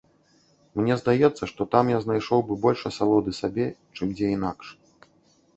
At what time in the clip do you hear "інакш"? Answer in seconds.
4.39-4.77